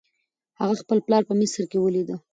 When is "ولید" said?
1.79-2.09